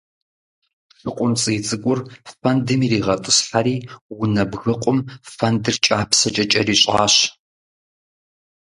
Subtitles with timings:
[0.99, 1.99] ШыкъумцӀий цӀыкӀур
[2.41, 3.75] фэндым иригъэтӀысхьэри
[4.19, 4.99] унэ бгыкъум
[5.35, 7.15] фэндыр кӀапсэкӀэ кӀэрищӀащ.